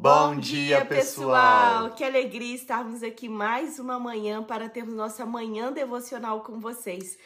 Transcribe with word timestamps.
Bom 0.00 0.34
dia, 0.34 0.82
pessoal! 0.86 1.90
Que 1.90 2.02
alegria 2.02 2.54
estarmos 2.54 3.02
aqui 3.02 3.28
mais 3.28 3.78
uma 3.78 3.98
manhã 3.98 4.42
para 4.42 4.66
termos 4.66 4.94
nossa 4.94 5.26
manhã 5.26 5.70
devocional 5.70 6.40
com 6.40 6.58
vocês. 6.58 7.18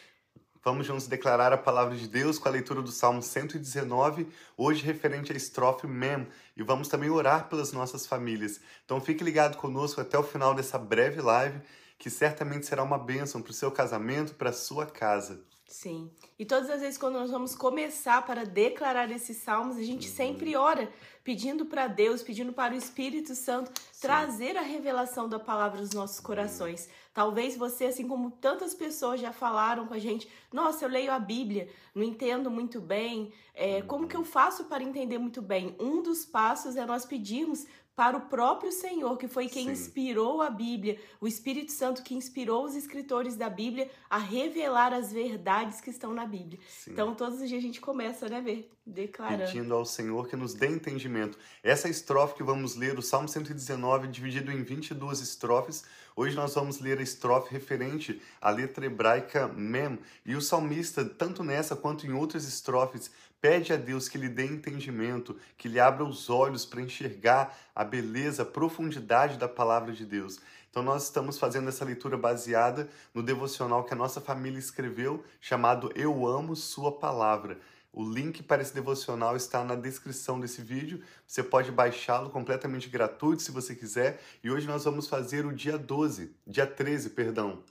Vamos 0.61 0.85
juntos 0.85 1.07
declarar 1.07 1.53
a 1.53 1.57
palavra 1.57 1.95
de 1.95 2.05
Deus 2.05 2.37
com 2.37 2.49
a 2.49 2.51
leitura 2.51 2.81
do 2.81 2.91
Salmo 2.91 3.21
119, 3.21 4.27
hoje 4.57 4.83
referente 4.83 5.31
à 5.31 5.35
estrofe 5.37 5.87
Mem, 5.87 6.27
e 6.57 6.63
vamos 6.63 6.89
também 6.89 7.09
orar 7.09 7.47
pelas 7.47 7.71
nossas 7.71 8.05
famílias. 8.05 8.59
Então 8.83 8.99
fique 8.99 9.23
ligado 9.23 9.55
conosco 9.55 10.01
até 10.01 10.19
o 10.19 10.23
final 10.23 10.53
dessa 10.53 10.77
breve 10.77 11.21
live, 11.21 11.61
que 11.97 12.09
certamente 12.09 12.65
será 12.65 12.83
uma 12.83 12.97
bênção 12.97 13.41
para 13.41 13.51
o 13.51 13.53
seu 13.55 13.71
casamento, 13.71 14.35
para 14.35 14.49
a 14.49 14.53
sua 14.53 14.85
casa. 14.85 15.45
Sim. 15.67 16.11
E 16.37 16.45
todas 16.45 16.69
as 16.69 16.81
vezes 16.81 16.97
quando 16.97 17.15
nós 17.15 17.31
vamos 17.31 17.55
começar 17.55 18.23
para 18.25 18.45
declarar 18.45 19.09
esses 19.11 19.37
salmos, 19.37 19.77
a 19.77 19.83
gente 19.83 20.07
uhum. 20.07 20.15
sempre 20.15 20.55
ora, 20.55 20.91
pedindo 21.23 21.65
para 21.65 21.87
Deus, 21.87 22.21
pedindo 22.21 22.53
para 22.53 22.73
o 22.73 22.77
Espírito 22.77 23.33
Santo 23.33 23.71
Sim. 23.91 24.01
trazer 24.01 24.57
a 24.57 24.61
revelação 24.61 25.27
da 25.27 25.39
palavra 25.39 25.81
nos 25.81 25.91
nossos 25.91 26.19
corações. 26.19 26.87
Talvez 27.13 27.57
você, 27.57 27.85
assim 27.85 28.07
como 28.07 28.29
tantas 28.29 28.75
pessoas 28.75 29.19
já 29.19 29.31
falaram 29.31 29.87
com 29.87 29.93
a 29.93 29.99
gente, 29.99 30.29
nossa, 30.53 30.85
eu 30.85 30.89
leio 30.89 31.11
a 31.11 31.17
Bíblia, 31.17 31.67
não 31.95 32.03
entendo 32.03 32.51
muito 32.51 32.79
bem, 32.79 33.33
é, 33.53 33.81
como 33.81 34.07
que 34.07 34.15
eu 34.15 34.23
faço 34.23 34.65
para 34.65 34.83
entender 34.83 35.17
muito 35.17 35.41
bem? 35.41 35.75
Um 35.79 36.03
dos 36.03 36.25
passos 36.25 36.75
é 36.75 36.85
nós 36.85 37.05
pedirmos 37.05 37.65
para 37.95 38.17
o 38.17 38.21
próprio 38.21 38.71
Senhor, 38.71 39.17
que 39.17 39.27
foi 39.27 39.47
quem 39.47 39.67
Sim. 39.67 39.71
inspirou 39.71 40.41
a 40.41 40.49
Bíblia, 40.49 40.99
o 41.21 41.27
Espírito 41.27 41.71
Santo 41.71 42.03
que 42.03 42.13
inspirou 42.13 42.65
os 42.65 42.75
escritores 42.75 43.37
da 43.37 43.49
Bíblia 43.49 43.89
a 44.09 44.17
revelar 44.17 44.93
as 44.93 45.13
verdades 45.13 45.79
que 45.79 45.89
estão 45.89 46.13
na 46.13 46.25
Bíblia. 46.25 46.59
Sim. 46.67 46.91
Então, 46.91 47.15
todos 47.15 47.39
os 47.39 47.47
dias 47.47 47.59
a 47.59 47.65
gente 47.65 47.79
começa, 47.79 48.27
né, 48.27 48.41
ver, 48.41 48.69
declarando. 48.85 49.45
Pedindo 49.45 49.73
ao 49.73 49.85
Senhor 49.85 50.27
que 50.27 50.35
nos 50.35 50.53
dê 50.53 50.67
entendimento. 50.67 51.37
Essa 51.63 51.87
estrofe 51.87 52.35
que 52.35 52.43
vamos 52.43 52.75
ler, 52.75 52.99
o 52.99 53.01
Salmo 53.01 53.29
119, 53.29 54.09
dividido 54.09 54.51
em 54.51 54.61
22 54.61 55.21
estrofes. 55.21 55.85
Hoje 56.17 56.35
nós 56.35 56.53
vamos 56.53 56.79
ler 56.79 56.99
a 56.99 57.03
estrofe 57.03 57.53
referente 57.53 58.21
à 58.41 58.49
letra 58.49 58.85
hebraica 58.85 59.47
Mem. 59.47 59.99
E 60.25 60.35
o 60.35 60.41
salmista, 60.41 61.05
tanto 61.05 61.43
nessa 61.43 61.77
quanto 61.77 62.05
em 62.05 62.11
outras 62.11 62.45
estrofes, 62.45 63.09
Pede 63.47 63.71
a 63.71 63.75
Deus 63.75 64.09
que 64.09 64.17
lhe 64.17 64.27
dê 64.27 64.43
entendimento, 64.43 65.37
que 65.55 65.67
lhe 65.67 65.79
abra 65.79 66.03
os 66.03 66.31
olhos 66.31 66.65
para 66.65 66.81
enxergar 66.81 67.55
a 67.75 67.83
beleza, 67.83 68.41
a 68.41 68.45
profundidade 68.45 69.37
da 69.37 69.47
palavra 69.47 69.93
de 69.93 70.03
Deus. 70.03 70.39
Então, 70.67 70.81
nós 70.81 71.03
estamos 71.03 71.37
fazendo 71.37 71.69
essa 71.69 71.85
leitura 71.85 72.17
baseada 72.17 72.89
no 73.13 73.21
devocional 73.21 73.83
que 73.83 73.93
a 73.93 73.95
nossa 73.95 74.19
família 74.19 74.57
escreveu, 74.57 75.23
chamado 75.39 75.91
Eu 75.93 76.25
Amo 76.25 76.55
Sua 76.55 76.91
Palavra. 76.91 77.59
O 77.93 78.03
link 78.03 78.41
para 78.41 78.63
esse 78.63 78.73
devocional 78.73 79.35
está 79.35 79.63
na 79.63 79.75
descrição 79.75 80.39
desse 80.39 80.63
vídeo. 80.63 81.03
Você 81.27 81.43
pode 81.43 81.71
baixá-lo 81.71 82.31
completamente 82.31 82.89
gratuito 82.89 83.43
se 83.43 83.51
você 83.51 83.75
quiser. 83.75 84.23
E 84.43 84.49
hoje 84.49 84.65
nós 84.65 84.85
vamos 84.85 85.07
fazer 85.07 85.45
o 85.45 85.53
dia 85.53 85.77
12, 85.77 86.35
dia 86.47 86.65
13, 86.65 87.11
perdão. 87.11 87.61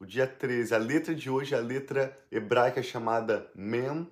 O 0.00 0.04
dia 0.04 0.26
13. 0.26 0.74
A 0.74 0.78
letra 0.78 1.14
de 1.14 1.30
hoje 1.30 1.54
é 1.54 1.58
a 1.58 1.60
letra 1.60 2.18
hebraica 2.32 2.82
chamada 2.82 3.48
Mem, 3.54 4.08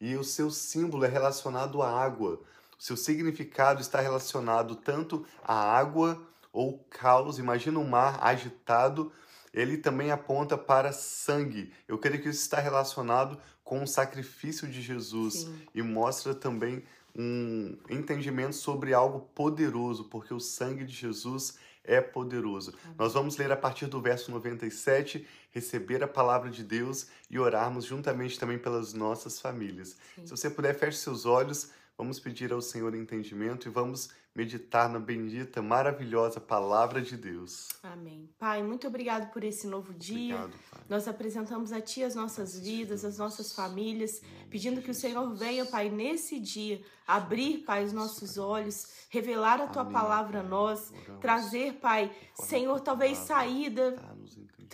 e 0.00 0.16
o 0.16 0.24
seu 0.24 0.50
símbolo 0.50 1.04
é 1.04 1.08
relacionado 1.08 1.82
à 1.82 1.90
água. 1.90 2.40
O 2.78 2.82
seu 2.82 2.96
significado 2.96 3.80
está 3.80 4.00
relacionado 4.00 4.76
tanto 4.76 5.24
à 5.42 5.54
água 5.54 6.22
ou 6.52 6.78
caos. 6.90 7.38
Imagina 7.38 7.78
um 7.78 7.88
mar 7.88 8.18
agitado. 8.22 9.10
Ele 9.52 9.78
também 9.78 10.10
aponta 10.10 10.58
para 10.58 10.92
sangue. 10.92 11.72
Eu 11.88 11.98
creio 11.98 12.22
que 12.22 12.28
isso 12.28 12.42
está 12.42 12.60
relacionado 12.60 13.38
com 13.64 13.82
o 13.82 13.86
sacrifício 13.86 14.68
de 14.68 14.80
Jesus 14.80 15.34
Sim. 15.34 15.58
e 15.74 15.82
mostra 15.82 16.34
também 16.34 16.84
um 17.18 17.76
entendimento 17.88 18.54
sobre 18.54 18.92
algo 18.92 19.20
poderoso, 19.34 20.04
porque 20.04 20.34
o 20.34 20.38
sangue 20.38 20.84
de 20.84 20.92
Jesus 20.92 21.58
é 21.86 22.00
poderoso. 22.00 22.74
Amém. 22.84 22.96
Nós 22.98 23.14
vamos 23.14 23.36
ler 23.36 23.50
a 23.50 23.56
partir 23.56 23.86
do 23.86 24.00
verso 24.00 24.30
97, 24.30 25.26
receber 25.50 26.02
a 26.02 26.08
palavra 26.08 26.50
de 26.50 26.62
Deus 26.62 27.06
e 27.30 27.38
orarmos 27.38 27.84
juntamente 27.84 28.38
também 28.38 28.58
pelas 28.58 28.92
nossas 28.92 29.40
famílias. 29.40 29.96
Sim. 30.14 30.26
Se 30.26 30.30
você 30.30 30.50
puder, 30.50 30.74
feche 30.74 30.98
seus 30.98 31.26
olhos, 31.26 31.70
vamos 31.96 32.20
pedir 32.20 32.52
ao 32.52 32.60
Senhor 32.60 32.94
entendimento 32.94 33.68
e 33.68 33.70
vamos 33.70 34.10
meditar 34.36 34.86
na 34.90 34.98
bendita, 34.98 35.62
maravilhosa 35.62 36.38
palavra 36.38 37.00
de 37.00 37.16
Deus. 37.16 37.70
Amém. 37.82 38.28
Pai, 38.38 38.62
muito 38.62 38.86
obrigado 38.86 39.32
por 39.32 39.42
esse 39.42 39.66
novo 39.66 39.94
dia. 39.94 40.36
Obrigado, 40.36 40.60
Pai. 40.70 40.80
Nós 40.90 41.08
apresentamos 41.08 41.72
a 41.72 41.80
Ti 41.80 42.04
as 42.04 42.14
nossas 42.14 42.58
vidas, 42.58 43.02
as 43.02 43.16
nossas 43.16 43.52
famílias, 43.52 44.20
pedindo 44.50 44.82
que 44.82 44.90
o 44.90 44.94
Senhor 44.94 45.34
venha, 45.34 45.64
Pai, 45.64 45.88
nesse 45.88 46.38
dia, 46.38 46.82
abrir, 47.06 47.64
Pai, 47.64 47.82
os 47.82 47.94
nossos 47.94 48.36
olhos, 48.36 48.86
revelar 49.08 49.58
a 49.58 49.68
Tua 49.68 49.82
Amém, 49.82 49.94
palavra 49.94 50.40
a 50.40 50.42
nós, 50.42 50.92
trazer, 51.18 51.74
Pai, 51.80 52.14
Senhor, 52.34 52.78
talvez 52.80 53.16
saída, 53.16 53.96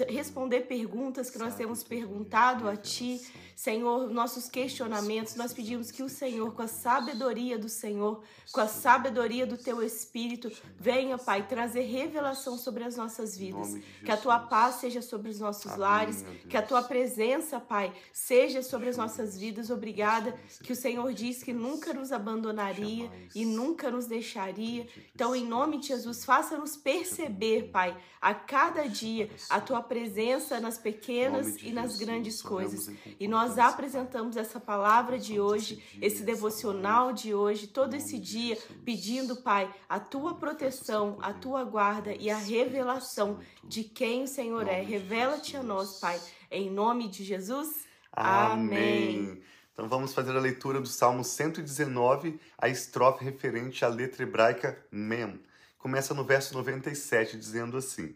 responder 0.08 0.62
perguntas 0.62 1.30
que 1.30 1.38
nós 1.38 1.54
temos 1.54 1.82
perguntado 1.84 2.68
a 2.68 2.76
Ti. 2.76 3.20
Senhor, 3.54 4.08
nossos 4.10 4.48
questionamentos, 4.48 5.36
nós 5.36 5.52
pedimos 5.52 5.90
que 5.90 6.02
o 6.02 6.08
Senhor, 6.08 6.52
com 6.54 6.62
a 6.62 6.66
sabedoria 6.66 7.58
do 7.58 7.68
Senhor, 7.68 8.22
com 8.50 8.60
a 8.60 8.66
sabedoria 8.66 9.46
do 9.46 9.51
Teu 9.56 9.82
Espírito, 9.82 10.50
venha, 10.78 11.18
Pai, 11.18 11.46
trazer 11.46 11.82
revelação 11.82 12.56
sobre 12.56 12.84
as 12.84 12.96
nossas 12.96 13.36
vidas. 13.36 13.76
Que 14.04 14.10
a 14.10 14.16
Tua 14.16 14.38
paz 14.38 14.76
seja 14.76 15.02
sobre 15.02 15.30
os 15.30 15.40
nossos 15.40 15.76
lares, 15.76 16.24
que 16.48 16.56
a 16.56 16.62
Tua 16.62 16.82
presença, 16.82 17.60
Pai, 17.60 17.92
seja 18.12 18.62
sobre 18.62 18.88
as 18.88 18.96
nossas 18.96 19.38
vidas. 19.38 19.70
Obrigada, 19.70 20.38
que 20.62 20.72
o 20.72 20.76
Senhor 20.76 21.12
diz 21.12 21.42
que 21.42 21.52
nunca 21.52 21.92
nos 21.92 22.12
abandonaria 22.12 23.10
e 23.34 23.44
nunca 23.44 23.90
nos 23.90 24.06
deixaria. 24.06 24.86
Então, 25.14 25.34
em 25.34 25.46
nome 25.46 25.78
de 25.78 25.88
Jesus, 25.88 26.24
faça-nos 26.24 26.76
perceber, 26.76 27.70
Pai, 27.70 27.96
a 28.20 28.34
cada 28.34 28.88
dia 28.88 29.30
a 29.50 29.60
Tua 29.60 29.82
presença 29.82 30.60
nas 30.60 30.78
pequenas 30.78 31.56
e 31.62 31.72
nas 31.72 31.98
grandes 31.98 32.40
coisas. 32.40 32.90
E 33.18 33.26
nós 33.26 33.58
apresentamos 33.58 34.36
essa 34.36 34.60
palavra 34.60 35.18
de 35.18 35.40
hoje, 35.40 35.82
esse 36.00 36.22
devocional 36.22 37.12
de 37.12 37.34
hoje, 37.34 37.66
todo 37.66 37.94
esse 37.94 38.18
dia, 38.18 38.56
pedindo, 38.84 39.36
Pai, 39.42 39.72
a 39.88 39.98
tua 39.98 40.34
proteção, 40.34 41.18
a 41.20 41.32
tua 41.32 41.64
guarda 41.64 42.14
e 42.14 42.30
a 42.30 42.36
revelação 42.36 43.40
de 43.64 43.84
quem 43.84 44.22
o 44.22 44.28
Senhor 44.28 44.66
é. 44.68 44.80
Revela-te 44.80 45.56
a 45.56 45.62
nós, 45.62 45.98
Pai, 45.98 46.20
em 46.50 46.70
nome 46.70 47.08
de 47.08 47.24
Jesus. 47.24 47.86
Amém. 48.12 49.42
Então 49.72 49.88
vamos 49.88 50.14
fazer 50.14 50.36
a 50.36 50.40
leitura 50.40 50.80
do 50.80 50.86
Salmo 50.86 51.24
119, 51.24 52.38
a 52.58 52.68
estrofe 52.68 53.24
referente 53.24 53.84
à 53.84 53.88
letra 53.88 54.22
hebraica 54.22 54.86
Mem. 54.90 55.42
Começa 55.78 56.14
no 56.14 56.24
verso 56.24 56.54
97, 56.54 57.36
dizendo 57.36 57.76
assim: 57.76 58.14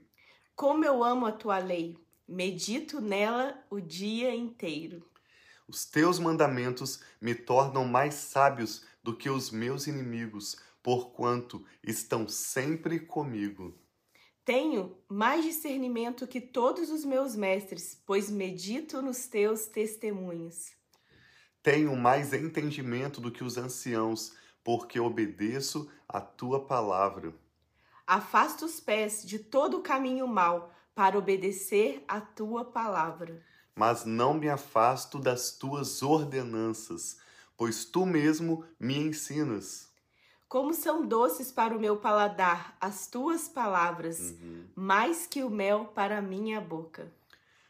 Como 0.55 0.85
eu 0.85 1.03
amo 1.03 1.27
a 1.27 1.33
tua 1.33 1.59
lei, 1.59 1.99
medito 2.29 3.01
nela 3.01 3.59
o 3.69 3.81
dia 3.81 4.35
inteiro. 4.35 5.05
Os 5.67 5.85
teus 5.85 6.19
mandamentos 6.19 7.01
me 7.21 7.35
tornam 7.35 7.85
mais 7.85 8.15
sábios 8.15 8.85
do 9.03 9.17
que 9.17 9.29
os 9.29 9.51
meus 9.51 9.87
inimigos, 9.87 10.57
porquanto 10.87 11.65
estão 11.83 12.29
sempre 12.29 13.01
comigo. 13.01 13.77
Tenho 14.45 14.97
mais 15.09 15.45
discernimento 15.45 16.25
que 16.29 16.41
todos 16.41 16.91
os 16.91 17.05
meus 17.05 17.35
mestres, 17.35 18.01
pois 18.07 18.31
medito 18.31 19.03
nos 19.03 19.27
teus 19.27 19.67
testemunhos. 19.67 20.71
Tenho 21.61 21.97
mais 21.97 22.33
entendimento 22.33 23.21
do 23.21 23.33
que 23.33 23.43
os 23.43 23.57
anciãos, 23.57 24.33
porque 24.63 25.01
obedeço 25.01 25.91
a 26.09 26.21
tua 26.21 26.65
palavra. 26.65 27.35
Afasta 28.07 28.65
os 28.65 28.79
pés 28.79 29.25
de 29.27 29.41
todo 29.41 29.79
o 29.79 29.83
caminho 29.83 30.29
mau, 30.29 30.73
para 30.95 31.19
obedecer 31.19 32.05
a 32.07 32.21
tua 32.21 32.65
palavra 32.65 33.45
mas 33.77 34.07
não 34.07 34.33
me 34.33 34.49
afasto 34.49 35.19
das 35.19 35.53
tuas 35.53 36.03
ordenanças, 36.03 37.19
pois 37.59 37.85
tu 37.85 38.07
mesmo 38.07 38.65
me 38.81 38.97
ensinas. 38.97 39.95
Como 40.49 40.73
são 40.73 41.05
doces 41.05 41.51
para 41.51 41.77
o 41.77 41.81
meu 41.81 41.97
paladar 41.97 42.77
as 42.81 43.09
tuas 43.09 43.49
palavras, 43.49 44.21
uhum. 44.21 44.65
mais 44.75 45.27
que 45.27 45.43
o 45.43 45.51
mel 45.51 45.87
para 45.87 46.19
a 46.19 46.23
minha 46.23 46.61
boca. 46.61 47.13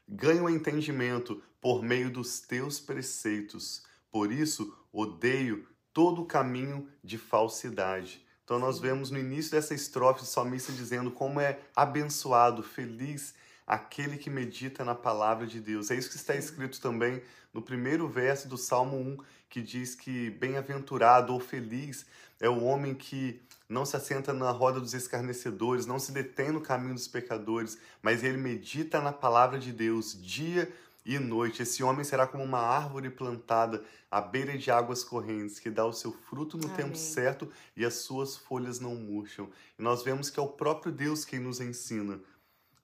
Ganho 0.07 0.49
entendimento 0.49 1.43
por 1.61 1.83
meio 1.83 2.11
dos 2.11 2.41
teus 2.41 2.79
preceitos, 2.79 3.83
por 4.11 4.31
isso 4.31 4.77
odeio 4.93 5.67
todo 5.93 6.23
o 6.23 6.27
caminho 6.27 6.89
de 7.03 7.17
falsidade. 7.17 8.25
Então 8.45 8.59
nós 8.59 8.79
vemos 8.79 9.11
no 9.11 9.19
início 9.19 9.51
dessa 9.51 9.75
estrofe 9.75 10.23
o 10.23 10.27
salmista 10.27 10.71
dizendo 10.73 11.11
como 11.11 11.41
é 11.41 11.59
abençoado, 11.75 12.63
feliz 12.63 13.35
aquele 13.67 14.17
que 14.17 14.31
medita 14.31 14.85
na 14.85 14.95
palavra 14.95 15.47
de 15.47 15.61
Deus. 15.61 15.91
É 15.91 15.97
isso 15.97 16.11
que 16.11 16.17
está 16.17 16.35
escrito 16.37 16.81
também 16.81 17.23
no 17.53 17.61
primeiro 17.61 18.07
verso 18.09 18.49
do 18.49 18.57
Salmo 18.57 18.97
1, 18.97 19.17
que 19.49 19.63
diz 19.63 19.95
que 19.95 20.31
bem-aventurado 20.31 21.33
ou 21.33 21.41
feliz 21.41 22.07
é 22.39 22.49
o 22.49 22.63
homem 22.63 22.95
que 22.95 23.41
não 23.69 23.85
se 23.85 23.97
assenta 23.97 24.33
na 24.33 24.51
roda 24.51 24.79
dos 24.79 24.95
escarnecedores, 24.95 25.87
não 25.87 25.99
se 25.99 26.13
detém 26.13 26.53
no 26.53 26.61
caminho 26.61 26.95
dos 26.95 27.09
pecadores, 27.09 27.79
mas 28.01 28.23
ele 28.23 28.37
medita 28.37 29.01
na 29.01 29.13
palavra 29.13 29.59
de 29.59 29.73
Deus 29.73 30.21
dia 30.21 30.71
e 31.05 31.19
noite. 31.19 31.63
Esse 31.63 31.83
homem 31.83 32.05
será 32.05 32.27
como 32.27 32.45
uma 32.45 32.61
árvore 32.61 33.11
plantada 33.11 33.83
à 34.11 34.21
beira 34.21 34.57
de 34.57 34.71
águas 34.71 35.03
correntes, 35.03 35.59
que 35.59 35.71
dá 35.71 35.85
o 35.85 35.93
seu 35.93 36.13
fruto 36.13 36.57
no 36.57 36.67
Amém. 36.67 36.77
tempo 36.77 36.97
certo 36.97 37.51
e 37.77 37.85
as 37.85 37.95
suas 37.95 38.37
folhas 38.37 38.79
não 38.79 38.95
murcham. 38.95 39.49
E 39.79 39.83
nós 39.83 40.03
vemos 40.03 40.31
que 40.31 40.39
é 40.39 40.43
o 40.43 40.49
próprio 40.49 40.93
Deus 40.93 41.25
quem 41.25 41.41
nos 41.41 41.61
ensina. 41.61 42.21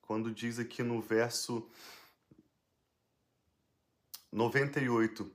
Quando 0.02 0.30
diz 0.30 0.58
aqui 0.58 0.82
no 0.82 1.00
verso 1.00 1.66
98, 4.30 5.30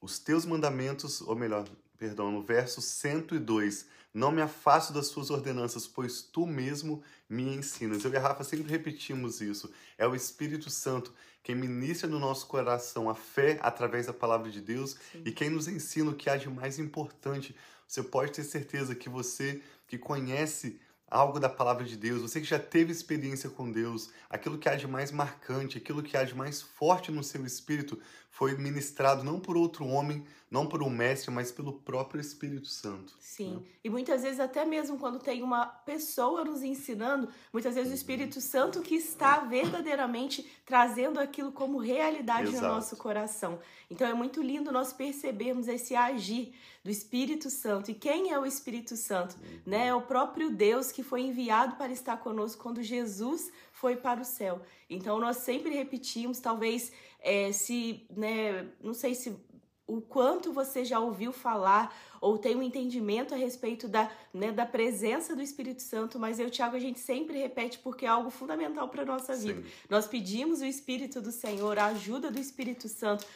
os 0.00 0.18
teus 0.18 0.44
mandamentos, 0.44 1.20
ou 1.20 1.36
melhor, 1.36 1.68
perdão, 1.98 2.30
no 2.30 2.42
verso 2.42 2.80
102, 2.80 3.86
não 4.12 4.32
me 4.32 4.40
afasto 4.40 4.92
das 4.92 5.08
suas 5.08 5.30
ordenanças, 5.30 5.86
pois 5.86 6.22
tu 6.22 6.46
mesmo 6.46 7.02
me 7.28 7.54
ensinas. 7.54 8.02
Eu 8.02 8.12
e 8.12 8.16
a 8.16 8.20
Rafa 8.20 8.44
sempre 8.44 8.70
repetimos 8.70 9.40
isso. 9.42 9.70
É 9.98 10.06
o 10.06 10.14
Espírito 10.14 10.70
Santo 10.70 11.12
quem 11.42 11.54
ministra 11.54 12.08
no 12.08 12.18
nosso 12.18 12.46
coração 12.46 13.08
a 13.08 13.14
fé 13.14 13.58
através 13.62 14.06
da 14.06 14.12
palavra 14.12 14.50
de 14.50 14.60
Deus 14.60 14.96
Sim. 15.12 15.22
e 15.24 15.30
quem 15.30 15.48
nos 15.48 15.68
ensina 15.68 16.10
o 16.10 16.14
que 16.14 16.28
há 16.28 16.36
de 16.36 16.48
mais 16.48 16.78
importante. 16.78 17.54
Você 17.86 18.02
pode 18.02 18.32
ter 18.32 18.42
certeza 18.42 18.96
que 18.96 19.08
você 19.08 19.62
que 19.86 19.96
conhece 19.96 20.80
algo 21.08 21.38
da 21.38 21.48
palavra 21.48 21.84
de 21.84 21.96
Deus, 21.96 22.22
você 22.22 22.40
que 22.40 22.46
já 22.46 22.58
teve 22.58 22.90
experiência 22.90 23.48
com 23.48 23.70
Deus, 23.70 24.10
aquilo 24.28 24.58
que 24.58 24.68
há 24.68 24.74
de 24.74 24.86
mais 24.86 25.12
marcante, 25.12 25.78
aquilo 25.78 26.02
que 26.02 26.16
há 26.16 26.24
de 26.24 26.34
mais 26.34 26.60
forte 26.60 27.12
no 27.12 27.22
seu 27.22 27.44
espírito, 27.46 27.98
foi 28.36 28.54
ministrado 28.54 29.24
não 29.24 29.40
por 29.40 29.56
outro 29.56 29.86
homem, 29.86 30.22
não 30.50 30.66
por 30.66 30.82
um 30.82 30.90
mestre, 30.90 31.30
mas 31.30 31.50
pelo 31.50 31.72
próprio 31.72 32.20
Espírito 32.20 32.66
Santo. 32.66 33.14
Sim. 33.18 33.56
Né? 33.56 33.62
E 33.84 33.88
muitas 33.88 34.22
vezes, 34.22 34.38
até 34.38 34.62
mesmo 34.62 34.98
quando 34.98 35.18
tem 35.18 35.42
uma 35.42 35.64
pessoa 35.64 36.44
nos 36.44 36.62
ensinando, 36.62 37.30
muitas 37.50 37.74
vezes 37.74 37.88
o 37.88 37.92
uhum. 37.92 37.96
Espírito 37.96 38.40
Santo 38.42 38.82
que 38.82 38.94
está 38.94 39.38
verdadeiramente 39.38 40.46
trazendo 40.66 41.18
aquilo 41.18 41.50
como 41.50 41.78
realidade 41.78 42.50
Exato. 42.50 42.62
no 42.62 42.74
nosso 42.74 42.96
coração. 42.96 43.58
Então 43.90 44.06
é 44.06 44.12
muito 44.12 44.42
lindo 44.42 44.70
nós 44.70 44.92
percebermos 44.92 45.66
esse 45.66 45.94
agir 45.96 46.54
do 46.86 46.90
Espírito 46.90 47.50
Santo. 47.50 47.90
E 47.90 47.94
quem 47.94 48.30
é 48.30 48.38
o 48.38 48.46
Espírito 48.46 48.96
Santo? 48.96 49.34
Uhum. 49.34 49.60
Né? 49.66 49.88
É 49.88 49.94
o 49.94 50.02
próprio 50.02 50.50
Deus 50.50 50.92
que 50.92 51.02
foi 51.02 51.22
enviado 51.22 51.74
para 51.74 51.92
estar 51.92 52.16
conosco 52.18 52.62
quando 52.62 52.80
Jesus 52.80 53.50
foi 53.72 53.96
para 53.96 54.20
o 54.20 54.24
céu. 54.24 54.62
Então 54.88 55.18
nós 55.18 55.38
sempre 55.38 55.70
repetimos, 55.70 56.38
talvez 56.38 56.92
é, 57.20 57.50
se, 57.50 58.06
né, 58.16 58.68
não 58.80 58.94
sei 58.94 59.16
se 59.16 59.36
o 59.84 60.00
quanto 60.00 60.52
você 60.52 60.84
já 60.84 61.00
ouviu 61.00 61.32
falar 61.32 61.92
ou 62.20 62.38
tem 62.38 62.56
um 62.56 62.62
entendimento 62.62 63.34
a 63.34 63.36
respeito 63.36 63.88
da, 63.88 64.10
né, 64.32 64.52
da 64.52 64.66
presença 64.66 65.34
do 65.34 65.42
Espírito 65.42 65.82
Santo, 65.82 66.18
mas 66.18 66.38
eu, 66.38 66.50
Tiago, 66.50 66.76
a 66.76 66.80
gente 66.80 66.98
sempre 66.98 67.38
repete 67.38 67.78
porque 67.78 68.04
é 68.04 68.08
algo 68.08 68.30
fundamental 68.30 68.88
para 68.88 69.02
a 69.02 69.06
nossa 69.06 69.34
vida. 69.34 69.62
Sim. 69.62 69.68
Nós 69.88 70.06
pedimos 70.06 70.60
o 70.60 70.64
Espírito 70.64 71.20
do 71.20 71.32
Senhor, 71.32 71.78
a 71.78 71.86
ajuda 71.86 72.30
do 72.30 72.38
Espírito 72.38 72.88
Santo. 72.88 73.26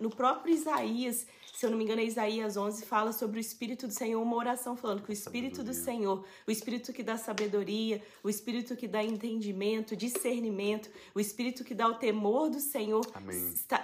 No 0.00 0.10
próprio 0.10 0.54
Isaías, 0.54 1.26
se 1.60 1.66
eu 1.66 1.70
não 1.70 1.76
me 1.76 1.84
engano, 1.84 2.00
é 2.00 2.04
Isaías 2.04 2.56
11, 2.56 2.86
fala 2.86 3.12
sobre 3.12 3.38
o 3.38 3.40
Espírito 3.40 3.86
do 3.86 3.92
Senhor, 3.92 4.22
uma 4.22 4.34
oração 4.34 4.74
falando 4.74 5.02
que 5.02 5.10
o 5.10 5.12
Espírito 5.12 5.62
do 5.62 5.74
Senhor, 5.74 6.24
o 6.46 6.50
Espírito 6.50 6.90
que 6.90 7.02
dá 7.02 7.18
sabedoria, 7.18 8.02
o 8.22 8.30
Espírito 8.30 8.74
que 8.74 8.88
dá 8.88 9.04
entendimento, 9.04 9.94
discernimento, 9.94 10.88
o 11.14 11.20
Espírito 11.20 11.62
que 11.62 11.74
dá 11.74 11.86
o 11.86 11.96
temor 11.96 12.48
do 12.48 12.60
Senhor, 12.60 13.04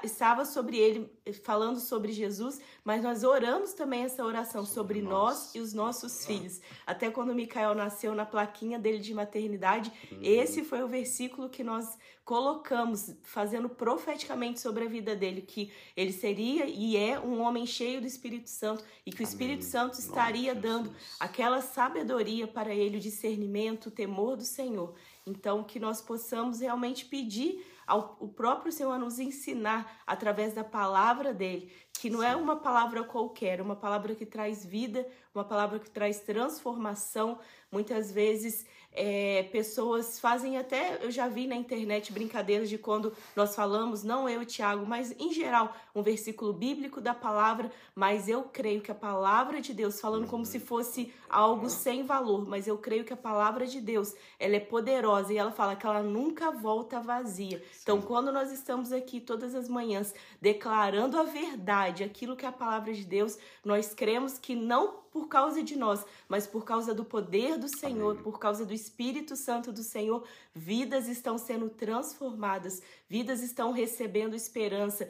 estava 0.03 0.47
sobre 0.47 0.79
ele, 0.79 1.11
falando 1.45 1.79
sobre 1.79 2.13
Jesus, 2.13 2.59
mas 2.83 3.03
nós 3.03 3.23
oramos 3.23 3.75
também 3.75 4.05
essa 4.05 4.25
oração 4.25 4.46
sobre, 4.47 4.71
sobre 4.71 5.03
nós. 5.03 5.13
nós. 5.13 5.55
e 5.55 5.61
os 5.61 5.73
nossos 5.73 6.25
filhos. 6.25 6.61
Até 6.87 7.11
quando 7.11 7.35
Micael 7.35 7.75
nasceu 7.75 8.15
na 8.15 8.25
plaquinha 8.25 8.79
dele 8.79 8.99
de 8.99 9.13
maternidade, 9.13 9.93
uhum. 10.11 10.19
esse 10.23 10.65
foi 10.65 10.83
o 10.83 10.89
versículo 10.89 11.49
que 11.49 11.63
nós 11.63 11.97
colocamos, 12.25 13.15
fazendo 13.23 13.69
profeticamente 13.69 14.61
sobre 14.61 14.85
a 14.85 14.89
vida 14.89 15.15
dele, 15.15 15.43
que 15.43 15.73
ele 15.97 16.13
seria 16.13 16.67
e 16.67 16.97
é 16.97 17.21
um 17.21 17.41
homem 17.41 17.65
cheio 17.65 18.01
do 18.01 18.07
Espírito 18.07 18.51
Santo 18.51 18.85
e 19.07 19.13
que 19.13 19.21
o 19.21 19.23
Espírito 19.23 19.65
Santo 19.65 20.01
estaria 20.01 20.53
dando 20.53 20.93
aquela 21.21 21.63
sabedoria 21.63 22.49
para 22.49 22.75
ele, 22.75 22.97
o 22.97 23.01
discernimento, 23.01 23.87
o 23.87 23.91
temor 23.93 24.37
do 24.37 24.43
Senhor. 24.43 24.95
Então, 25.25 25.63
que 25.63 25.79
nós 25.79 26.01
possamos 26.01 26.59
realmente 26.59 27.05
pedir 27.05 27.65
ao 27.87 28.17
o 28.21 28.29
próprio 28.29 28.73
Senhor 28.73 28.93
a 28.93 28.99
nos 28.99 29.19
ensinar 29.19 30.01
através 30.07 30.55
da 30.55 30.65
palavra 30.65 31.33
dele, 31.33 31.73
que 31.93 32.11
não 32.11 32.23
é 32.23 32.29
Sim. 32.29 32.33
é 32.33 32.37
uma 32.37 32.57
palavra 32.57 33.05
qualquer, 33.05 33.61
uma 33.61 33.77
palavra 33.77 34.15
que 34.15 34.27
traz 34.27 34.65
vida, 34.65 35.07
uma 35.35 35.45
palavra 35.45 35.79
que 35.79 35.91
traz 35.91 36.21
transformação. 36.21 37.39
Muitas 37.71 38.11
vezes 38.11 38.67
é, 38.97 39.43
pessoas 39.53 40.19
fazem 40.19 40.57
até, 40.57 40.99
eu 41.03 41.11
já 41.11 41.29
vi 41.29 41.47
na 41.47 41.55
internet 41.55 42.11
brincadeiras 42.13 42.69
de 42.69 42.79
quando 42.79 43.13
nós 43.37 43.55
falamos, 43.55 44.03
não 44.03 44.27
eu, 44.27 44.45
Tiago, 44.45 44.87
mas 44.87 45.15
em 45.19 45.33
geral, 45.33 45.77
um 45.95 46.03
versículo 46.03 46.53
bíblico 46.53 46.99
da 46.99 47.13
palavra, 47.13 47.71
mas 47.95 48.27
eu 48.27 48.45
creio 48.45 48.81
que 48.81 48.91
a 48.91 48.95
palavra 48.95 49.61
de 49.61 49.75
Deus, 49.75 50.01
falando 50.01 50.27
como 50.27 50.47
se 50.47 50.59
fosse 50.59 51.13
algo 51.29 51.69
sem 51.69 52.05
valor, 52.05 52.49
mas 52.49 52.67
eu 52.67 52.79
creio 52.79 53.05
que 53.05 53.13
a 53.13 53.17
palavra 53.17 53.67
de 53.67 53.81
Deus, 53.83 54.15
ela 54.39 54.57
é 54.57 54.61
poderosa 54.61 55.33
e 55.33 55.37
ela 55.37 55.51
fala 55.51 55.77
que 55.77 55.87
ela 55.87 56.03
nunca 56.03 56.51
volta 56.51 56.99
vazia. 56.99 57.59
Sim. 57.59 57.81
Então, 57.83 58.01
quando 58.01 58.33
nós 58.33 58.51
estamos 58.51 58.93
aqui 58.93 59.21
todas 59.21 59.55
as 59.55 59.69
manhãs 59.69 60.15
declarando 60.41 61.19
a 61.19 61.23
verdade, 61.23 62.03
aquilo 62.03 62.35
que 62.35 62.47
é 62.47 62.49
a 62.49 62.53
palavra 62.53 62.95
de 62.95 63.05
Deus, 63.05 63.39
nós 63.63 63.95
cremos 63.95 64.39
que 64.39 64.55
não 64.55 65.07
por 65.17 65.29
causa 65.29 65.63
de 65.63 65.77
nós, 65.77 66.05
mas 66.29 66.47
por 66.47 66.63
causa 66.63 66.93
do 66.93 67.03
poder 67.03 67.57
do 67.57 67.69
Senhor, 67.69 68.11
Amém. 68.11 68.23
por 68.23 68.39
causa 68.39 68.67
do 68.67 68.75
Espírito 68.87 69.35
Santo 69.37 69.73
do 69.73 69.83
Senhor, 69.83 70.25
vidas 70.55 71.09
estão 71.09 71.37
sendo 71.37 71.69
transformadas, 71.69 72.81
vidas 73.09 73.43
estão 73.43 73.73
recebendo 73.73 74.35
esperança. 74.37 75.09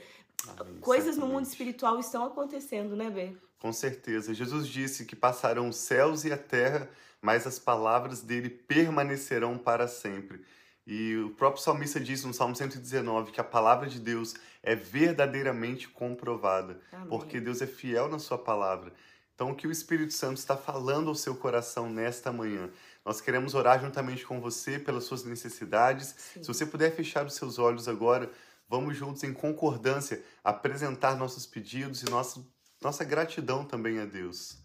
Amém. 0.57 0.79
Coisas 0.81 1.17
no 1.17 1.27
mundo 1.27 1.47
espiritual 1.47 2.01
estão 2.01 2.25
acontecendo, 2.25 2.97
né, 2.97 3.11
Bê? 3.11 3.37
Com 3.59 3.73
certeza. 3.73 4.35
Jesus 4.35 4.67
disse 4.67 5.05
que 5.05 5.15
passarão 5.15 5.69
os 5.69 5.77
céus 5.77 6.25
e 6.25 6.33
a 6.33 6.39
terra, 6.39 6.89
mas 7.21 7.47
as 7.47 7.59
palavras 7.59 8.23
dele 8.23 8.49
permanecerão 8.49 9.59
para 9.59 9.87
sempre. 9.87 10.41
E 10.87 11.17
o 11.17 11.31
próprio 11.31 11.63
salmista 11.63 11.99
diz 11.99 12.25
no 12.25 12.33
Salmo 12.33 12.55
119 12.55 13.33
que 13.33 13.41
a 13.41 13.45
palavra 13.45 13.89
de 13.89 13.99
Deus 13.99 14.35
é 14.63 14.75
verdadeiramente 14.75 15.89
comprovada, 15.89 16.81
Amém. 16.93 17.09
porque 17.09 17.41
Deus 17.41 17.61
é 17.61 17.67
fiel 17.67 18.09
na 18.09 18.19
sua 18.19 18.39
palavra. 18.39 18.93
Então, 19.35 19.51
o 19.51 19.55
que 19.55 19.67
o 19.67 19.71
Espírito 19.71 20.15
Santo 20.15 20.39
está 20.39 20.57
falando 20.57 21.09
ao 21.09 21.15
seu 21.15 21.37
coração 21.37 21.91
nesta 21.91 22.33
manhã? 22.33 22.71
Nós 23.07 23.21
queremos 23.21 23.55
orar 23.55 23.81
juntamente 23.81 24.27
com 24.27 24.41
você 24.41 24.81
pelas 24.81 25.05
suas 25.05 25.23
necessidades. 25.23 26.17
Sim. 26.35 26.43
Se 26.43 26.49
você 26.49 26.67
puder 26.67 26.91
fechar 26.91 27.25
os 27.25 27.35
seus 27.35 27.57
olhos 27.57 27.87
agora, 27.87 28.29
vamos 28.69 28.97
juntos 28.97 29.23
em 29.23 29.33
concordância 29.33 30.25
apresentar 30.43 31.17
nossos 31.17 31.47
pedidos 31.47 32.03
e 32.03 32.11
nossa, 32.11 32.45
nossa 32.83 33.05
gratidão 33.05 33.65
também 33.65 34.01
a 34.01 34.05
Deus. 34.05 34.59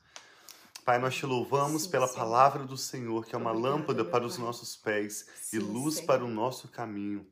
Pai, 0.84 0.98
nós 0.98 1.14
te 1.14 1.24
louvamos 1.24 1.84
Sim, 1.84 1.92
pela 1.92 2.08
Senhor. 2.08 2.18
palavra 2.18 2.64
do 2.64 2.76
Senhor, 2.76 3.28
que 3.28 3.36
é 3.36 3.38
uma 3.38 3.52
obrigado, 3.52 3.76
lâmpada 3.76 4.04
para 4.04 4.26
os 4.26 4.40
nossos 4.40 4.76
pés 4.76 5.28
Sim, 5.40 5.58
e 5.58 5.60
luz 5.60 5.96
Senhor. 5.96 6.08
para 6.08 6.26
o 6.26 6.28
nosso 6.28 6.68
caminho. 6.68 7.28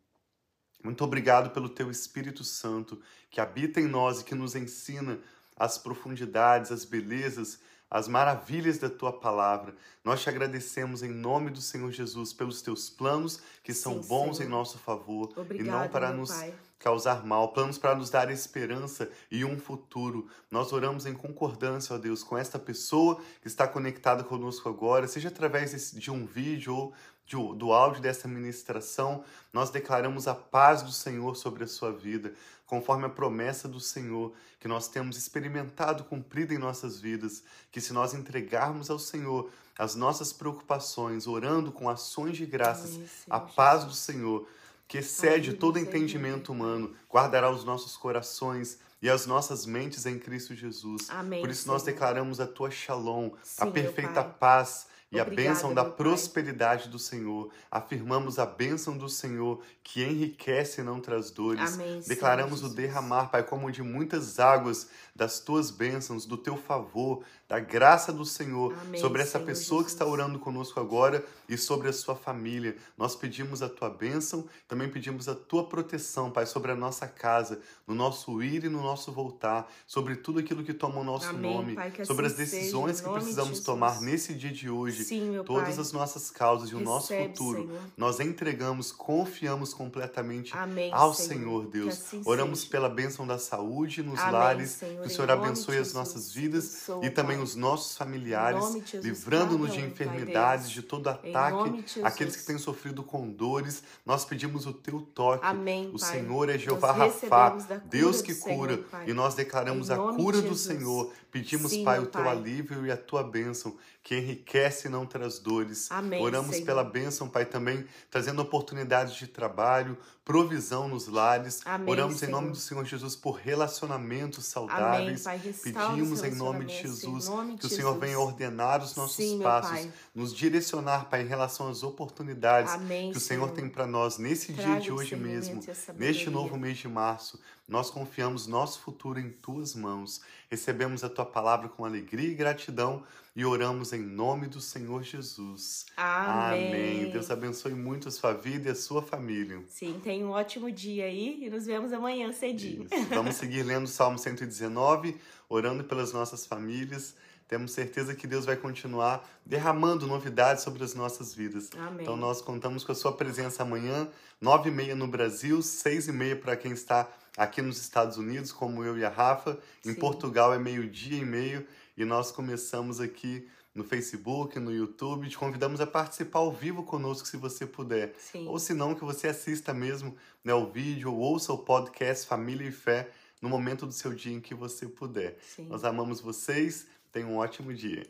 Muito 0.83 1.03
obrigado 1.03 1.49
pelo 1.49 1.69
teu 1.69 1.89
Espírito 1.89 2.43
Santo 2.43 3.01
que 3.31 3.41
habita 3.41 3.81
em 3.81 3.87
nós 3.87 4.21
e 4.21 4.23
que 4.23 4.35
nos 4.35 4.53
ensina 4.53 5.19
as 5.55 5.75
profundidades, 5.79 6.71
as 6.71 6.85
belezas, 6.85 7.59
as 7.89 8.07
maravilhas 8.07 8.77
da 8.77 8.89
tua 8.89 9.11
palavra. 9.11 9.75
Nós 10.03 10.21
te 10.21 10.29
agradecemos 10.29 11.01
em 11.03 11.09
nome 11.09 11.49
do 11.49 11.61
Senhor 11.61 11.91
Jesus 11.91 12.33
pelos 12.33 12.61
teus 12.61 12.89
planos 12.89 13.41
que 13.63 13.73
são 13.73 14.01
Sim, 14.01 14.07
bons 14.07 14.37
Senhor. 14.37 14.47
em 14.47 14.51
nosso 14.51 14.77
favor 14.77 15.31
Obrigado, 15.35 15.67
e 15.67 15.69
não 15.69 15.87
para 15.89 16.11
nos 16.11 16.31
Pai. 16.31 16.53
causar 16.77 17.25
mal, 17.25 17.51
planos 17.51 17.77
para 17.77 17.95
nos 17.95 18.09
dar 18.09 18.29
esperança 18.31 19.09
e 19.31 19.43
um 19.43 19.59
futuro. 19.59 20.27
Nós 20.51 20.71
oramos 20.71 21.05
em 21.05 21.13
concordância, 21.13 21.95
ó 21.95 21.99
Deus, 21.99 22.23
com 22.23 22.37
esta 22.37 22.59
pessoa 22.59 23.19
que 23.41 23.47
está 23.47 23.67
conectada 23.67 24.23
conosco 24.23 24.69
agora, 24.69 25.07
seja 25.07 25.29
através 25.29 25.91
de 25.93 26.11
um 26.11 26.25
vídeo 26.25 26.75
ou 26.75 26.93
do 27.37 27.71
áudio 27.71 28.01
dessa 28.01 28.27
ministração, 28.27 29.23
nós 29.53 29.69
declaramos 29.69 30.27
a 30.27 30.33
paz 30.33 30.81
do 30.81 30.91
Senhor 30.91 31.35
sobre 31.35 31.63
a 31.63 31.67
sua 31.67 31.91
vida, 31.91 32.33
conforme 32.65 33.05
a 33.05 33.09
promessa 33.09 33.67
do 33.67 33.79
Senhor 33.79 34.33
que 34.59 34.67
nós 34.67 34.87
temos 34.87 35.17
experimentado 35.17 36.03
cumprida 36.03 36.53
em 36.53 36.57
nossas 36.57 36.99
vidas, 36.99 37.43
que 37.71 37.79
se 37.79 37.93
nós 37.93 38.13
entregarmos 38.13 38.89
ao 38.89 38.99
Senhor 38.99 39.49
as 39.77 39.95
nossas 39.95 40.33
preocupações, 40.33 41.25
orando 41.25 41.71
com 41.71 41.87
ações 41.87 42.35
de 42.35 42.45
graças, 42.45 42.99
a 43.29 43.39
paz 43.39 43.85
do 43.85 43.93
Senhor, 43.93 44.45
que 44.87 44.97
excede 44.97 45.53
todo 45.53 45.79
entendimento 45.79 46.51
humano, 46.51 46.93
guardará 47.09 47.49
os 47.49 47.63
nossos 47.63 47.95
corações 47.95 48.79
e 49.01 49.09
as 49.09 49.25
nossas 49.25 49.65
mentes 49.65 50.05
em 50.05 50.19
Cristo 50.19 50.53
Jesus. 50.53 51.09
Amém, 51.09 51.41
Por 51.41 51.49
isso 51.49 51.67
nós 51.67 51.83
Senhor. 51.83 51.93
declaramos 51.93 52.39
a 52.39 52.47
tua 52.47 52.69
shalom, 52.69 53.31
Sim, 53.41 53.63
a 53.63 53.67
perfeita 53.67 54.23
paz 54.23 54.87
e 55.11 55.19
a 55.19 55.23
Obrigada, 55.23 55.49
bênção 55.49 55.73
da 55.73 55.83
prosperidade 55.83 56.87
do 56.87 56.99
Senhor. 56.99 57.49
Afirmamos 57.71 58.37
a 58.37 58.45
bênção 58.45 58.95
do 58.95 59.09
Senhor 59.09 59.59
que 59.83 60.03
enriquece 60.03 60.81
e 60.81 60.83
não 60.83 61.01
traz 61.01 61.31
dores. 61.31 61.73
Amém, 61.73 62.01
Senhor 62.01 62.07
Declaramos 62.07 62.59
o 62.59 62.67
Jesus. 62.67 62.75
derramar, 62.75 63.31
Pai, 63.31 63.41
como 63.41 63.71
de 63.71 63.81
muitas 63.81 64.39
águas 64.39 64.87
das 65.15 65.39
tuas 65.39 65.71
bênçãos, 65.71 66.27
do 66.27 66.37
teu 66.37 66.55
favor, 66.55 67.23
da 67.49 67.59
graça 67.59 68.13
do 68.13 68.23
Senhor 68.23 68.75
Amém, 68.81 69.01
sobre 69.01 69.23
essa 69.23 69.39
Senhor 69.39 69.45
pessoa 69.47 69.83
que 69.83 69.89
está 69.89 70.05
Jesus. 70.05 70.19
orando 70.21 70.37
conosco 70.37 70.79
agora 70.79 71.25
e 71.49 71.57
sobre 71.57 71.89
a 71.89 71.93
sua 71.93 72.15
família. 72.15 72.77
Nós 72.95 73.15
pedimos 73.15 73.63
a 73.63 73.67
tua 73.67 73.89
bênção, 73.89 74.45
também 74.67 74.87
pedimos 74.87 75.27
a 75.27 75.33
tua 75.33 75.63
proteção, 75.67 76.29
Pai, 76.29 76.45
sobre 76.45 76.71
a 76.71 76.75
nossa 76.75 77.07
casa, 77.07 77.59
no 77.87 77.95
nosso 77.95 78.43
ir 78.43 78.65
e 78.65 78.69
no 78.69 78.83
nosso 78.83 79.11
voltar, 79.11 79.67
sobre 79.87 80.15
tudo 80.15 80.37
aquilo 80.39 80.63
que 80.63 80.75
toma 80.75 80.99
o 80.99 81.03
nosso 81.03 81.27
Amém, 81.29 81.51
nome, 81.55 81.73
Pai, 81.73 81.91
sobre 82.05 82.27
as 82.27 82.33
assim 82.33 82.45
seja, 82.45 82.55
decisões 82.57 82.99
em 82.99 83.03
que 83.03 83.09
de 83.09 83.15
precisamos 83.15 83.49
Jesus. 83.49 83.65
tomar 83.65 83.99
nesse 83.99 84.35
dia 84.35 84.51
de 84.51 84.69
hoje. 84.69 85.03
Sim, 85.03 85.41
Todas 85.43 85.69
Pai. 85.73 85.79
as 85.79 85.91
nossas 85.91 86.29
causas 86.29 86.69
e 86.69 86.75
o 86.75 86.79
nosso 86.79 87.11
futuro, 87.15 87.63
Senhor. 87.63 87.81
nós 87.97 88.19
entregamos, 88.19 88.91
confiamos 88.91 89.73
completamente 89.73 90.55
Amém, 90.55 90.93
ao 90.93 91.15
Senhor. 91.15 91.65
Deus. 91.65 91.95
assim 91.95 92.21
Oramos 92.25 92.59
seja. 92.59 92.71
pela 92.71 92.89
bênção 92.89 93.25
da 93.25 93.39
saúde 93.39 94.03
nos 94.03 94.19
lares, 94.19 94.75
que 94.75 94.85
o 94.85 95.09
Senhor 95.09 95.25
de 95.25 95.31
abençoe 95.33 95.77
as 95.77 95.87
Jesus. 95.87 95.93
nossas 95.95 96.31
vidas 96.31 96.87
e 97.01 97.09
também 97.09 97.38
Pai. 97.39 97.43
os 97.45 97.55
nossos 97.55 97.97
familiares, 97.97 98.63
livrando-nos 98.93 99.73
de 99.73 99.81
enfermidades, 99.81 100.69
de 100.69 100.81
todo 100.81 101.07
ataque, 101.07 101.83
aqueles 102.03 102.35
que 102.35 102.45
têm 102.45 102.57
sofrido 102.57 103.03
com 103.03 103.29
dores. 103.29 103.83
Nós 104.05 104.25
pedimos 104.25 104.65
o 104.65 104.73
teu 104.73 105.01
toque. 105.01 105.45
Amém, 105.45 105.89
O. 105.93 105.97
Senhor 105.97 106.49
é 106.49 106.57
Jeová 106.57 106.91
Rafá, 106.91 107.57
Deus 107.85 108.21
que 108.21 108.33
Senhor, 108.33 108.57
cura, 108.57 108.77
Pai. 108.77 109.09
e 109.09 109.13
nós 109.13 109.35
declaramos 109.35 109.89
a 109.89 109.97
cura 109.97 110.41
do. 110.41 110.55
Senhor. 110.55 111.11
Pedimos, 111.31 111.71
Sim, 111.71 111.83
Pai, 111.83 111.99
o 111.99 112.07
teu 112.07 112.23
Pai. 112.23 112.31
alívio 112.31 112.85
e 112.85 112.91
a 112.91 112.97
tua 112.97 113.23
bênção, 113.23 113.77
que 114.09 114.17
enriquece 114.17 114.87
e 114.87 114.89
não 114.89 115.05
traz 115.05 115.37
dores. 115.37 115.91
Amém, 115.91 116.19
Oramos 116.19 116.55
Senhor. 116.55 116.65
pela 116.65 116.83
bênção, 116.83 117.29
Pai, 117.29 117.45
também 117.45 117.85
trazendo 118.09 118.41
oportunidades 118.41 119.13
de 119.13 119.27
trabalho, 119.27 119.95
provisão 120.25 120.87
nos 120.87 121.07
lares. 121.07 121.61
Amém, 121.63 121.87
Oramos 121.87 122.23
em 122.23 122.25
nome 122.25 122.45
Senhor. 122.45 122.53
do 122.53 122.57
Senhor 122.59 122.85
Jesus 122.85 123.15
por 123.15 123.33
relacionamentos 123.33 124.57
Amém, 124.57 124.67
saudáveis. 124.69 125.21
Pai. 125.21 125.37
Restaura 125.37 125.89
os 125.89 125.93
Pedimos 125.93 126.23
em 126.23 126.33
nome 126.33 126.65
de 126.65 126.81
Jesus 126.81 127.27
nome 127.27 127.57
que 127.59 127.67
o 127.67 127.69
de 127.69 127.75
Senhor 127.75 127.93
Jesus. 127.93 127.99
venha 128.03 128.19
ordenar 128.19 128.81
os 128.81 128.95
nossos 128.95 129.15
Sim, 129.15 129.41
passos, 129.43 129.69
Pai. 129.69 129.93
nos 130.15 130.33
direcionar, 130.35 131.07
Pai, 131.07 131.21
em 131.21 131.27
relação 131.27 131.69
às 131.69 131.83
oportunidades 131.83 132.73
Amém, 132.73 133.11
que 133.11 133.17
o 133.17 133.21
Senhor 133.21 133.45
Senhor. 133.45 133.55
tem 133.55 133.69
para 133.69 133.85
nós 133.85 134.17
nesse 134.17 134.53
dia 134.53 134.63
Traga 134.63 134.81
de 134.81 134.91
hoje 134.91 135.15
mesmo, 135.15 135.61
neste 135.95 136.31
novo 136.31 136.57
mês 136.57 136.79
de 136.79 136.87
março. 136.87 137.39
Nós 137.67 137.91
confiamos 137.91 138.47
nosso 138.47 138.79
futuro 138.79 139.19
em 139.19 139.29
tuas 139.29 139.75
mãos. 139.75 140.21
Recebemos 140.49 141.03
a 141.03 141.09
tua 141.09 141.25
palavra 141.27 141.69
com 141.69 141.85
alegria 141.85 142.27
e 142.27 142.33
gratidão 142.33 143.03
e 143.39 143.45
oramos 143.45 143.93
em 143.93 144.01
nome 144.01 144.47
do 144.47 144.59
Senhor 144.59 145.01
Jesus. 145.01 145.85
Amém. 145.95 147.09
Deus 147.09 147.31
abençoe 147.31 147.73
muito 147.73 148.09
a 148.09 148.11
sua 148.11 148.33
vida 148.33 148.67
e 148.67 148.71
a 148.73 148.75
sua 148.75 149.01
família. 149.01 149.63
Sim, 149.69 149.97
tenha 150.03 150.25
um 150.25 150.31
ótimo 150.31 150.69
dia 150.69 151.05
aí 151.05 151.45
e 151.45 151.49
nos 151.49 151.65
vemos 151.65 151.93
amanhã 151.93 152.33
cedinho. 152.33 152.85
Isso. 152.91 153.05
Vamos 153.05 153.35
seguir 153.35 153.63
lendo 153.63 153.85
o 153.85 153.87
Salmo 153.87 154.19
119, 154.19 155.15
orando 155.47 155.85
pelas 155.85 156.11
nossas 156.11 156.45
famílias. 156.45 157.15
Temos 157.47 157.71
certeza 157.71 158.13
que 158.13 158.27
Deus 158.27 158.43
vai 158.45 158.57
continuar 158.57 159.25
derramando 159.45 160.05
novidades 160.05 160.61
sobre 160.61 160.83
as 160.83 160.93
nossas 160.93 161.33
vidas. 161.33 161.69
Amém. 161.77 162.01
Então 162.01 162.17
nós 162.17 162.41
contamos 162.41 162.83
com 162.83 162.91
a 162.91 162.95
sua 162.95 163.13
presença 163.13 163.63
amanhã, 163.63 164.09
nove 164.41 164.69
e 164.69 164.73
meia 164.73 164.95
no 164.95 165.07
Brasil, 165.07 165.61
seis 165.61 166.09
e 166.09 166.11
meia 166.11 166.35
para 166.35 166.57
quem 166.57 166.73
está 166.73 167.07
aqui 167.37 167.61
nos 167.61 167.79
Estados 167.79 168.17
Unidos, 168.17 168.51
como 168.51 168.83
eu 168.83 168.97
e 168.97 169.05
a 169.05 169.09
Rafa. 169.09 169.57
Em 169.85 169.93
Sim. 169.93 169.99
Portugal 169.99 170.53
é 170.53 170.59
meio-dia 170.59 171.19
e 171.19 171.25
meio 171.25 171.65
e 171.99 172.05
nós 172.05 172.31
começamos 172.31 173.01
aqui 173.01 173.45
no 173.75 173.83
Facebook, 173.83 174.57
no 174.57 174.73
YouTube. 174.73 175.27
Te 175.27 175.37
convidamos 175.37 175.81
a 175.81 175.85
participar 175.85 176.39
ao 176.39 176.49
vivo 176.49 176.81
conosco 176.81 177.27
se 177.27 177.35
você 177.35 177.67
puder. 177.67 178.15
Sim. 178.17 178.47
Ou 178.47 178.57
se 178.57 178.73
não, 178.73 178.95
que 178.95 179.03
você 179.03 179.27
assista 179.27 179.73
mesmo 179.73 180.15
né, 180.41 180.53
o 180.53 180.71
vídeo 180.71 181.11
ou 181.13 181.19
ouça 181.19 181.51
o 181.51 181.57
podcast 181.57 182.25
Família 182.25 182.65
e 182.65 182.71
Fé 182.71 183.11
no 183.41 183.49
momento 183.49 183.85
do 183.85 183.91
seu 183.91 184.13
dia 184.13 184.33
em 184.33 184.39
que 184.39 184.55
você 184.55 184.87
puder. 184.87 185.37
Sim. 185.41 185.67
Nós 185.67 185.83
amamos 185.83 186.21
vocês. 186.21 186.87
Tenha 187.11 187.27
um 187.27 187.35
ótimo 187.35 187.73
dia. 187.73 188.07